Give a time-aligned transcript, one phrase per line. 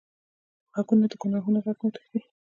[0.73, 2.19] غوږونه د ګناهونو غږ نه تښتي